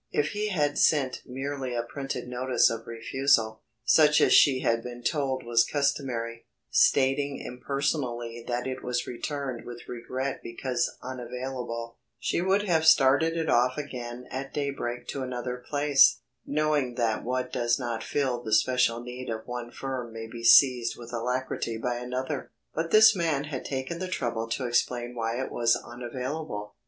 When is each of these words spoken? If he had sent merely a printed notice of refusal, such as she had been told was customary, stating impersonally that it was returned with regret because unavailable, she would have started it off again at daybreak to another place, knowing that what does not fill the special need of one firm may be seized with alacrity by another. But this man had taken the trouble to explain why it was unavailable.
If 0.11 0.29
he 0.29 0.47
had 0.49 0.79
sent 0.79 1.21
merely 1.27 1.75
a 1.75 1.83
printed 1.83 2.27
notice 2.27 2.71
of 2.71 2.87
refusal, 2.87 3.61
such 3.85 4.19
as 4.19 4.33
she 4.33 4.61
had 4.61 4.81
been 4.81 5.03
told 5.03 5.45
was 5.45 5.63
customary, 5.63 6.47
stating 6.71 7.37
impersonally 7.37 8.43
that 8.47 8.65
it 8.65 8.81
was 8.83 9.05
returned 9.05 9.63
with 9.63 9.87
regret 9.87 10.39
because 10.41 10.97
unavailable, 11.03 11.99
she 12.17 12.41
would 12.41 12.63
have 12.63 12.83
started 12.87 13.37
it 13.37 13.47
off 13.47 13.77
again 13.77 14.25
at 14.31 14.55
daybreak 14.55 15.07
to 15.09 15.21
another 15.21 15.63
place, 15.69 16.21
knowing 16.47 16.95
that 16.95 17.23
what 17.23 17.53
does 17.53 17.77
not 17.77 18.03
fill 18.03 18.41
the 18.41 18.53
special 18.55 19.01
need 19.03 19.29
of 19.29 19.45
one 19.45 19.69
firm 19.69 20.11
may 20.11 20.25
be 20.25 20.43
seized 20.43 20.97
with 20.97 21.13
alacrity 21.13 21.77
by 21.77 21.97
another. 21.97 22.49
But 22.73 22.89
this 22.89 23.15
man 23.15 23.43
had 23.43 23.65
taken 23.65 23.99
the 23.99 24.07
trouble 24.07 24.49
to 24.49 24.65
explain 24.65 25.13
why 25.13 25.39
it 25.39 25.51
was 25.51 25.75
unavailable. 25.75 26.73